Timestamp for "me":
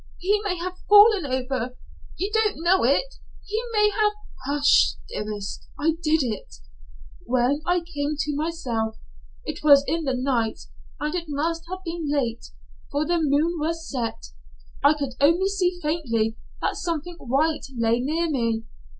18.27-18.63